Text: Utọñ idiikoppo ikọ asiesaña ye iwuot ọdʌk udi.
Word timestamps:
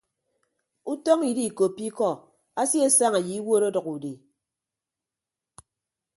Utọñ 0.91 1.19
idiikoppo 1.31 1.81
ikọ 1.89 2.09
asiesaña 2.61 3.19
ye 3.27 3.33
iwuot 3.39 3.63
ọdʌk 3.67 3.87
udi. 3.93 4.13